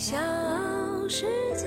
[0.00, 0.16] 小
[1.10, 1.66] 世界。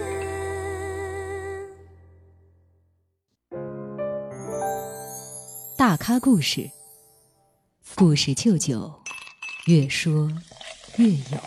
[5.77, 6.71] 大咖故事，
[7.95, 8.91] 故事舅舅，
[9.67, 10.31] 越说
[10.97, 11.37] 越有。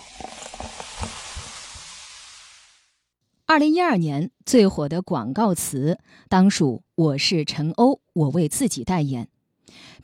[3.47, 5.99] 二零一二年最火的广告词
[6.29, 9.29] 当属“我是陈欧，我为自己代言”。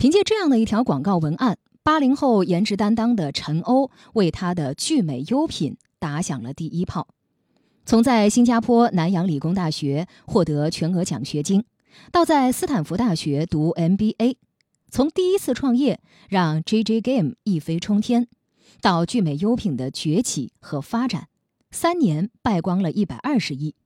[0.00, 7.06] 凭借这样的一条广告文案，八零后颜值担当的陈欧为他的聚美优品打响了第一炮。
[7.86, 11.64] 从在新加坡南洋理工大学获得全额奖学金，
[12.10, 14.34] 到在斯坦福大学读 MBA，
[14.90, 18.26] 从第一次创业让 JJ Game 一飞冲天，
[18.80, 21.28] 到聚美优品的崛起和发展。
[21.70, 23.76] 三年败光了一百二十亿，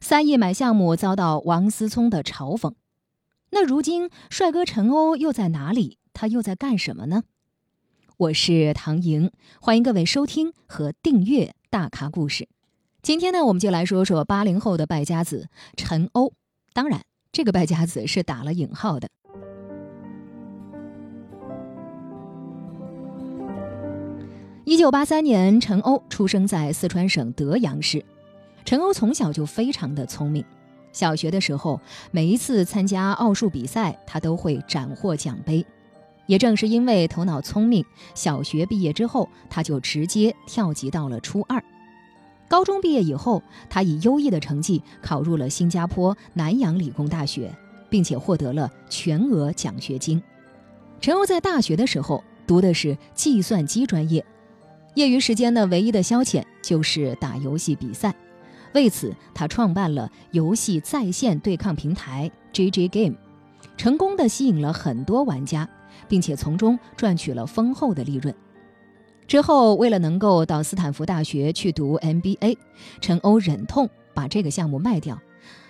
[0.00, 2.74] 三亿买项目遭到王思聪的嘲讽。
[3.50, 5.98] 那如今帅哥陈欧又在哪里？
[6.12, 7.24] 他又在干什么呢？
[8.18, 9.30] 我是唐莹，
[9.60, 12.44] 欢迎各位收听和订阅《大咖故事》。
[13.02, 16.32] 今天呢，我们就来说说八零后的败家子陈欧。
[16.72, 19.06] 当然，这个败家子是打了引号的。
[24.64, 28.02] 一九八三年，陈欧出生在四川省德阳市。
[28.64, 30.42] 陈欧从小就非常的聪明，
[30.90, 31.78] 小学的时候，
[32.10, 35.62] 每一次参加奥数比赛，他都会斩获奖杯。
[36.26, 41.62] 也正是因为头脑聪明，小学毕业之后，他就直接跳级到了初二。
[42.48, 47.52] 高中毕业以后，他以优异的成绩考入了新加坡南洋理工大学，
[47.90, 50.22] 并且获得了全额奖学金。
[51.00, 54.24] 陈欧在大学的时候读的是计算机专业。
[54.94, 58.14] 业余时间的唯一的消遣就是打游戏比赛，
[58.72, 63.16] 为此他创办了游戏在线对抗平台 JJ Game，
[63.76, 65.68] 成功的吸引了很多玩家，
[66.08, 68.34] 并且从中赚取了丰厚的利润。
[69.26, 72.56] 之后，为了能够到斯坦福大学去读 MBA，
[73.00, 75.20] 陈欧忍痛把这个项目卖掉，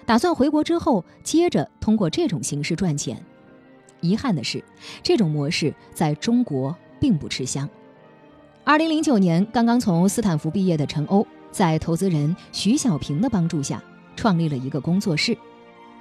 [0.04, 3.24] 打算回国之后接着通过这种形式赚钱。
[4.02, 4.62] 遗憾的是，
[5.02, 7.68] 这种模式在中国并不吃香。
[8.62, 13.82] 二零零九年，刚刚从斯坦福毕业的陈欧，在投资人徐小平的帮助下，
[14.16, 15.36] 创立了一个工作室。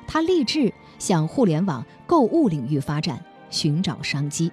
[0.05, 4.51] 他立志向互联网购物领域发展，寻找商机。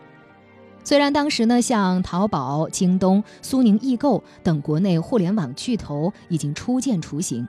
[0.84, 7.47] 虽然当时呢，像淘宝、京东、苏宁易购等国内互联网巨头已经初见雏形，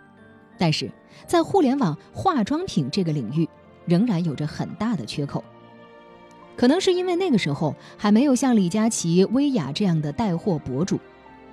[0.57, 0.91] 但是
[1.25, 3.49] 在互联网化妆品这个领域，
[3.85, 5.43] 仍然有着很大的缺口。
[6.55, 10.99] 可能是因为那个时候还没有像李佳琦、薇娅这样的带货博主，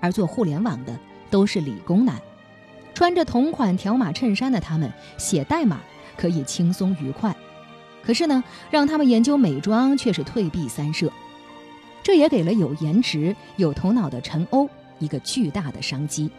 [0.00, 0.94] 而做互联网的
[1.30, 2.20] 都是理工男，
[2.92, 5.80] 穿着同款条码衬衫的他们写代码
[6.18, 7.34] 可以轻松愉快，
[8.02, 11.10] 可是呢，让他们研究美妆却是退避三舍。
[12.02, 14.68] 这也给了有颜值、有头脑的陈欧
[14.98, 16.30] 一个巨大的商机。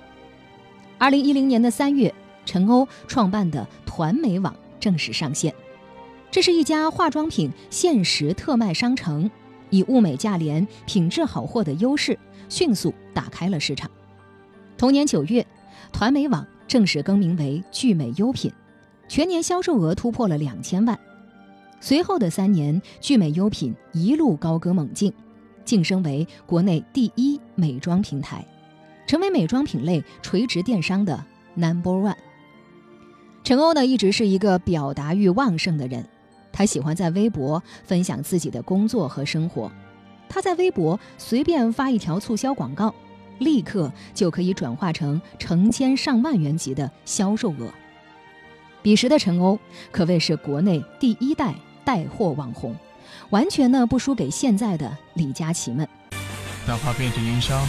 [0.98, 2.14] 二零一零年的三月，
[2.46, 5.54] 陈欧创办的团美网正式上线。
[6.32, 9.30] 这是一家化妆品限时特卖商城，
[9.70, 12.18] 以物美价廉、品质好货的优势，
[12.50, 13.90] 迅速打开了市场。
[14.78, 15.46] 同年九月，
[15.92, 18.52] 团美网正式更名为聚美优品，
[19.08, 20.98] 全年销售额突破了两千万。
[21.82, 25.12] 随后的三年，聚美优品一路高歌猛进，
[25.66, 28.46] 晋升为国内第一美妆平台，
[29.08, 31.26] 成为美妆品类垂直电商的
[31.56, 32.16] Number One。
[33.44, 36.08] 陈欧呢，一直是一个表达欲旺盛的人。
[36.54, 39.72] 他喜欢在微博分享自己的工作和生活。
[40.30, 42.94] 他在微博随便发一条促销广告，
[43.40, 47.74] 立刻就可以转化成成千上万元级的销售额。
[48.84, 49.58] 彼时的陈欧
[49.92, 52.76] 可谓是国内第一代带货网红，
[53.30, 55.88] 完全呢不输给现在的李佳琦们。
[56.68, 57.66] 哪怕遍体鳞伤，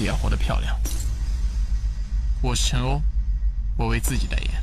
[0.00, 0.74] 也要活得漂亮。
[2.42, 3.00] 我是陈欧，
[3.76, 4.62] 我为自己代言。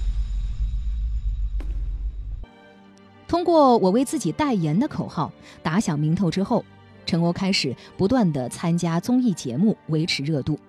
[3.28, 5.32] 通过“我为自己代言”的口号
[5.62, 6.66] 打响名头之后，
[7.06, 10.60] 陈欧开始不断的参加综艺节目维持热度。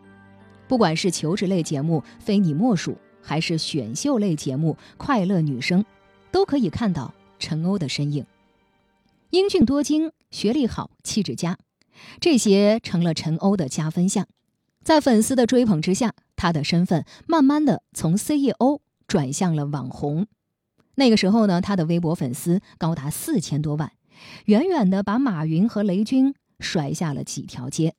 [0.69, 5.83] 不管是求职类节目《非你莫属》，还是选秀类节目《快乐女声》，
[6.31, 8.25] 都可以看到陈欧的身影。
[9.31, 11.59] 英俊多金、学历好、气质佳，
[12.21, 14.27] 这些成了陈欧的加分项。
[14.83, 20.27] 在粉丝的追捧之下，他的身份慢慢的从 CEO 转向了网红。
[20.95, 23.93] 那个时候呢，他的微博粉丝高达四千多万，
[24.47, 27.95] 远远的把马云和雷军甩下了几条街。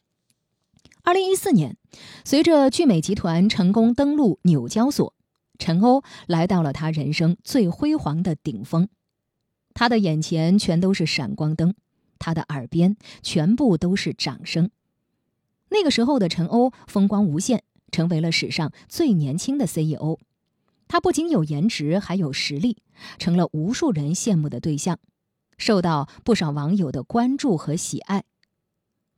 [1.04, 1.77] 二零一四年，
[2.24, 5.13] 随着聚美集团成功登陆纽交所，
[5.62, 8.90] 陈欧来到了他人生最辉煌的顶峰。
[9.75, 11.75] 他的眼前全都是闪光灯，
[12.18, 14.72] 他的耳边全部都是掌声。
[15.69, 17.62] 那个时候的陈欧风光无限，
[17.92, 20.18] 成为了史上最年轻的 CEO。
[20.88, 22.81] 他不仅有颜值，还有实力，
[23.19, 24.98] 成了无数人羡慕的对象，
[25.60, 28.24] 受到不少网友的关注和喜爱。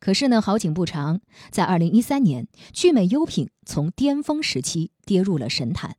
[0.02, 5.96] 可是呢，好景不长，在二零一三年，聚美优品从巅峰时期跌入了神坛。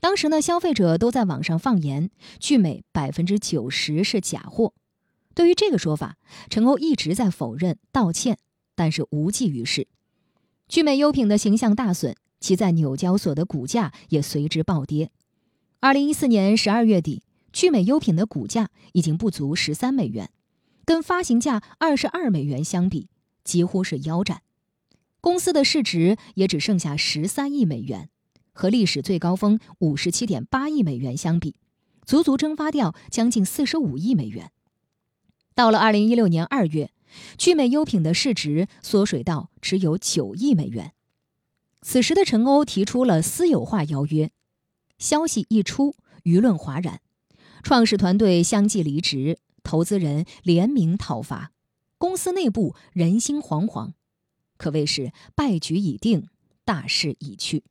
[0.00, 4.72] 当时呢，消费者都在网上放言，聚美百分之九十是假货。
[5.34, 6.16] 对于这个说法，
[6.48, 8.38] 陈欧一直在否认、道歉，
[8.74, 9.88] 但是无济于事。
[10.68, 15.10] 聚美优品的形象大损，其在纽交所的股价也随之暴跌。
[15.80, 17.22] 二零一四年十二月底，
[17.52, 20.30] 聚美优品的股价已经不足十三美元，
[20.84, 23.08] 跟发行价二十二美元相比。
[23.44, 24.42] 几乎是腰斩，
[25.22, 28.10] 公司的市值也只剩下十三亿美元，
[28.58, 31.54] 和历史最高峰五十七点八亿美元相比，
[32.04, 34.50] 足足蒸发掉将近四十五亿美元。
[35.54, 36.90] 到了二零一六年二月，
[37.36, 40.92] 聚美优品的市值缩水到只有九亿美元。
[41.82, 44.32] 此时的陈欧提出了私有化邀约，
[44.98, 45.94] 消息一出，
[46.24, 47.00] 舆论哗然，
[47.62, 51.52] 创始团队相继离职，投资人联名讨伐。
[51.96, 53.92] 公司内部人心惶惶，
[54.56, 56.26] 可谓是败局已定，
[56.64, 57.62] 大势已去。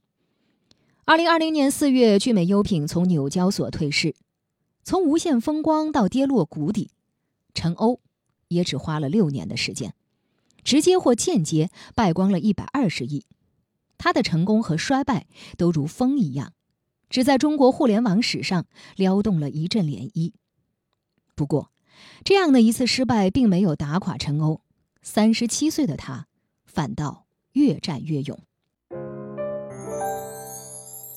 [1.09, 4.13] 二零二零年四月，聚美优品从纽交所退市，
[4.83, 6.91] 从无限风光到跌落谷底，
[7.53, 8.01] 陈欧
[8.49, 9.93] 也只花了六年的时间，
[10.65, 13.23] 直接或间接败光了一百二十亿。
[13.97, 16.51] 他的成功和衰败都如风一样，
[17.09, 18.65] 只在中国互联网史上
[18.97, 20.33] 撩动了一阵涟漪。
[21.35, 21.71] 不过，
[22.25, 24.59] 这样的一次失败，并没有打垮陈欧。
[25.01, 26.27] 三十七岁的他，
[26.65, 28.37] 反倒越战越勇。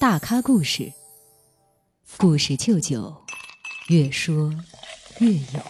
[0.01, 0.95] 大咖故事，
[2.17, 3.15] 故事舅舅，
[3.91, 4.51] 越说
[5.19, 5.61] 越有。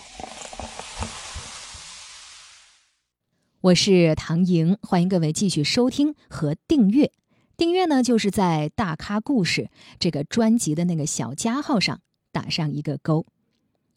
[3.60, 7.10] 我是唐莹，欢迎各位继续收听和订阅。
[7.56, 9.68] 订阅呢，就是在“大咖故事”
[9.98, 12.00] 这个专辑的那个小加号上
[12.30, 13.26] 打上一个勾。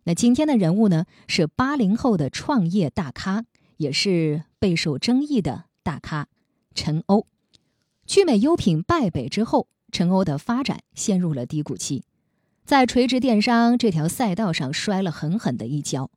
[0.06, 3.46] 那今天的人物呢，是八零后的创业大咖，
[3.78, 6.28] 也是备受争议的大咖
[6.74, 7.28] 陈欧。
[8.08, 12.04] 聚美优品败北之后，陈欧的发展陷入了低谷期，
[12.66, 16.10] 在垂直电商这条赛道上摔了狠狠的一跤。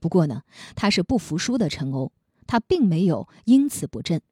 [0.00, 0.42] 不过呢，
[0.74, 2.10] 他是不服输的陈欧，
[2.46, 4.22] 他并没有因此不振，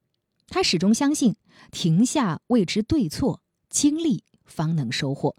[0.49, 1.37] 他始终相信
[1.71, 5.37] 停下未知对错，经历方能收获。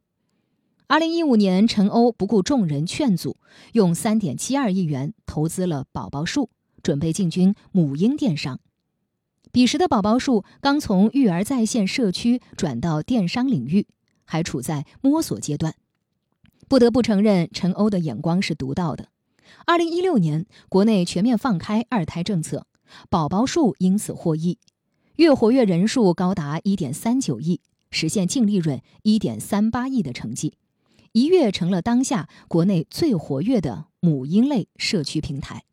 [0.85, 3.37] 二零一五年，陈欧不顾众人劝阻，
[3.73, 6.51] 用三点七二亿元投资了宝宝树，
[6.83, 8.59] 准备进军母婴电商。
[9.51, 13.87] 彼时的宝宝树刚从育儿在线社区转到电商领域，
[14.23, 15.73] 还处在摸索阶段。
[16.67, 19.07] 不得不承认，陈欧的眼光是独到的。
[19.65, 22.67] 二零一六年，国内全面放开二胎政策，
[23.09, 24.59] 宝宝树因此获益，
[25.15, 27.59] 月活跃人数高达一点三九亿，
[27.89, 30.53] 实现净利润一点三八亿的成绩。
[31.13, 35.63] 一跃成了当下国内最活跃的母婴类社区平台。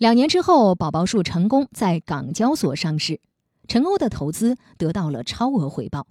[0.00, 3.20] 两年之后，宝宝树成功在港交所上市，
[3.68, 6.06] 陈欧的投资得到了超额回报。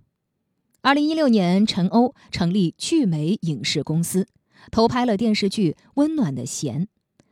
[0.81, 4.27] 二零一六年，陈欧成立聚美影视公司，
[4.69, 6.83] 投拍了电视剧《温暖的弦》，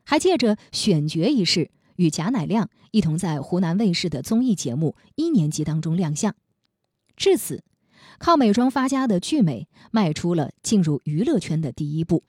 [0.04, 6.34] 还借着选角一事与贾乃亮一同在湖南卫视的综艺节目《一年级》当中亮相。
[7.16, 7.64] 至此。
[8.20, 12.24] 靠美妆发家的聚美迈出了进入娱乐圈的第一步。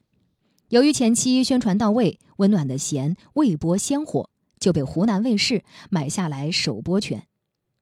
[0.69, 4.29] 由于前期宣传到位，《温暖的弦》未播先火，
[4.61, 7.27] 就被湖南卫视买下来首播权。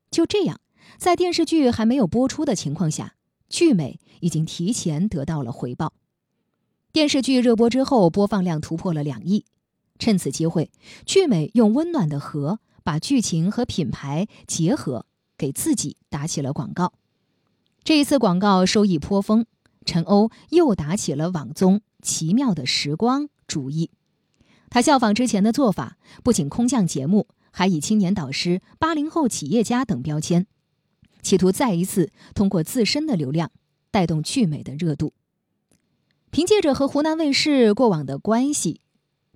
[0.09, 0.61] 就这样，
[0.97, 3.15] 在电视剧还没有播出的情况下，
[3.49, 5.95] 聚美已经提前得到了回报。
[6.93, 9.45] 电视剧热播之后，播放量突破了两亿。
[9.99, 10.71] 趁此机会，
[11.05, 16.93] 聚美用温暖的河把剧情和品牌结合，给自己打起了广告。
[17.83, 19.47] 这一次广告收益颇丰，
[19.87, 23.91] 陈欧又打起了网综《奇妙的时光》主意。
[24.69, 30.47] 他效仿之前的做法，不仅空降节目，还以青年导师、八零后企业家等标签，
[31.23, 33.53] 企图再一次通过自身的流量
[33.93, 35.15] 带动聚美的热度。
[36.31, 38.81] 凭借着和湖南卫视过往的关系，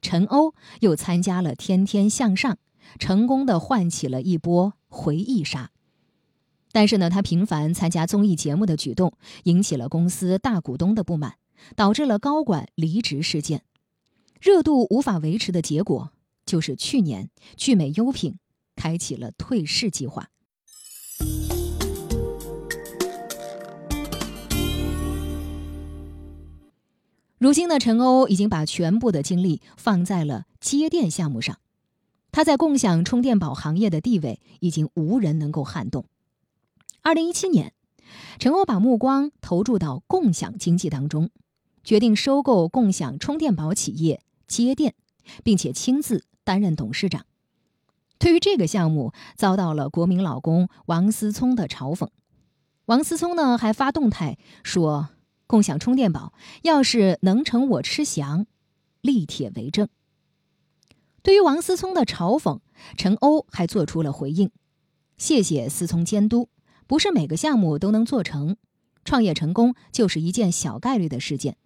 [0.02, 2.54] 陈欧又参加了《天天向上》，
[2.98, 5.70] 成功的唤起了一波回忆杀。
[6.72, 9.12] 但是呢，他频繁参加综艺节目的举动
[9.44, 11.34] 引起了公司大股东的不满，
[11.74, 13.62] 导致了高管离职事件，
[14.40, 16.12] 热度无法维持的结果
[16.46, 18.38] 就是去年聚美优品
[18.76, 20.28] 开启了退市计划。
[27.38, 31.58] 如今的陈欧已经把全部的精力放在了接电项目上，
[32.30, 36.04] 他在共享充电宝行业的地位已经无人能够撼动。
[37.02, 37.72] 二零一七年，
[38.38, 41.30] 陈欧把目光投注到共享经济当中，
[41.82, 44.94] 决定收购共享充电宝企业接电，
[45.42, 47.24] 并且亲自担任董事长。
[48.18, 52.08] 对于这个项目，遭到了国民老公王思聪的嘲讽。
[52.84, 55.08] 王思聪呢，还发动态说
[55.48, 58.44] ：“共享充电宝要是能成我吃翔，
[59.00, 59.88] 立帖为证。”
[61.22, 62.60] 对于王思聪的嘲讽，
[62.98, 64.50] 陈欧还做出了回应
[65.16, 66.50] ：“谢谢思聪监督，
[66.90, 68.56] 不是每个项目都能做成，
[69.04, 71.56] 创业成功就是一件小概率的事件。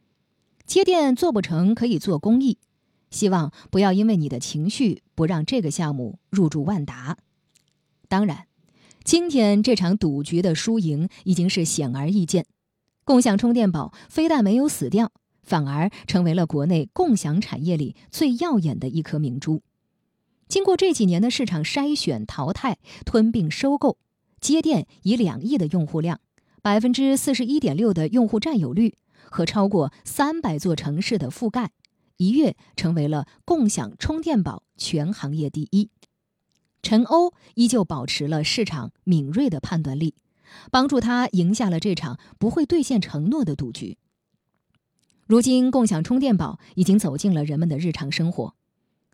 [0.67, 2.59] 接电做不成可以做公益。”
[3.11, 7.17] 希望不要因为你的情绪不让这个项目入驻万达。
[8.07, 8.49] 当然，
[9.03, 12.45] 今天这场赌局的输赢已经是显而易见。
[13.05, 15.11] 共享充电宝非但没有死掉，
[15.43, 19.63] 反而成为了国内共享产业里最耀眼的一颗明珠。
[20.49, 22.77] 经过这几年的市场筛选、淘汰、
[23.07, 23.97] 吞并、收购，
[24.45, 26.21] 接电以两亿的用户量、
[26.61, 28.99] 百分之四十一点六的用户占有率
[29.31, 31.71] 和超过三百座城市的覆盖。
[32.19, 35.89] 一跃成为了共享充电宝全行业第一。
[36.83, 40.15] 陈欧依旧保持了市场敏锐的判断力，
[40.71, 43.97] 帮助他赢下了这场不会兑现承诺的赌局。
[45.27, 48.55] 如今，共享充电宝已经走进了人们的日常生活。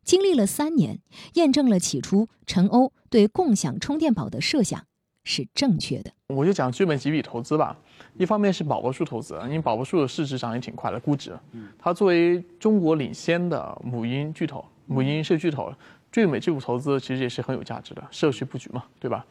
[0.03, 1.01] 经历了三年，
[1.35, 4.87] 验证了起初陈欧对共享充电宝的设想
[5.25, 6.11] 是正确的。
[6.29, 7.77] 我就讲剧本几笔投资吧。
[8.17, 11.33] 一方面是宝宝树投资，因为宝宝树的市值涨也挺快的，估值。
[11.79, 15.73] 它作为中国领先的母婴巨头、母婴是巨头，
[16.13, 19.25] 聚美这股投资其实也是很有价值的，社区布局嘛，对吧？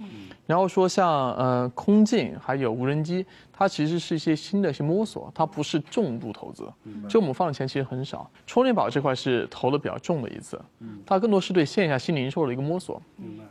[0.45, 6.71] 然后说像呃空镜还有无人机，它其实是一些新的一些摸索，它不是重度投资，
[7.09, 8.29] 就我们放的钱其实很少。
[8.47, 10.59] 充电宝这块是投的比较重的一次，
[11.05, 13.01] 它更多是对线下新零售的一个摸索，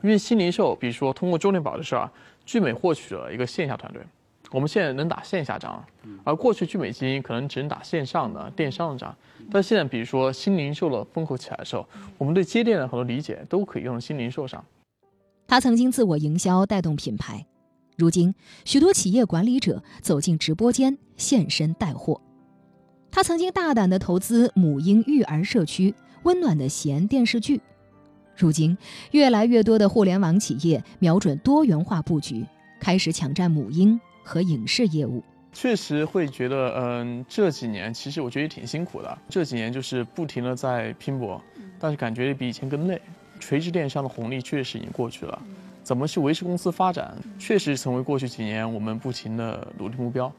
[0.03, 2.11] 因为新零售，比如说通过充电宝的事儿，
[2.47, 4.03] 聚美获取了一个线下团队。
[4.51, 5.85] 我们现在能打线下仗，
[6.25, 9.15] 而过去聚美基因可能只能打线上的电商的仗。
[9.51, 11.87] 但现在，比如说新零售的风口起来的时候，
[12.17, 14.65] 我们对接电的很多理解都可以用新零售上。
[15.47, 17.47] 他曾经自我营销带动品牌，
[17.97, 22.21] 如今许多企业管理者走进直播间现身带货。
[23.11, 27.61] 他曾经大胆的投资母婴育儿社区、温暖的弦电视剧，
[28.37, 28.77] 如今
[29.13, 32.47] 越来越多的互联网企业瞄准多元化布局，
[32.81, 33.99] 开始抢占母婴。
[34.29, 35.23] 和影视业务，
[35.55, 39.19] 确实会觉得，嗯，这几年其实我觉得也挺辛苦的。
[39.31, 41.43] 这几年就是不停的在拼搏，
[41.81, 43.01] 但是感觉比以前更累。
[43.41, 45.43] 垂直电商的红利确实已经过去了，
[45.83, 50.31] 怎么去维持公司发展，确实成为过去几年我们不停的努力目标。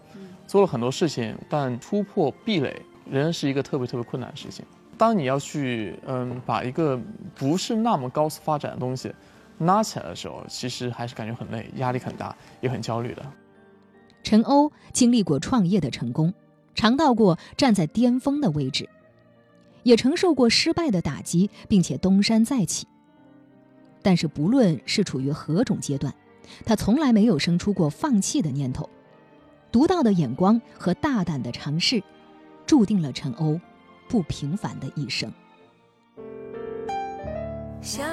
[0.45, 2.79] 做了很多事情，但突破壁垒
[3.09, 4.63] 仍然是一个特别特别困难的事情。
[4.99, 6.99] 当你要去，嗯，把一个
[7.33, 9.11] 不是那么高速发展的东西
[9.59, 13.25] 拉起来的时候，其实还是感觉很累，压力很大，也很焦虑的。
[14.23, 16.33] 陈欧经历过创业的成功，
[16.75, 18.87] 尝到过站在巅峰的位置，
[19.83, 22.87] 也承受过失败的打击，并且东山再起。
[24.01, 26.13] 但是，不论是处于何种阶段，
[26.65, 28.89] 他从来没有生出过放弃的念头。
[29.71, 32.01] 独到的眼光和大胆的尝试，
[32.65, 33.59] 注定了陈欧
[34.07, 35.31] 不平凡的一生。
[37.81, 38.03] 小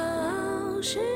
[0.83, 1.16] 时。